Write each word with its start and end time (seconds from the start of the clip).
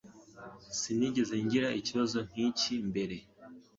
Sinigeze 0.79 1.35
ngira 1.43 1.69
ikibazo 1.79 2.17
nkiki 2.27 2.73
mbere. 2.89 3.17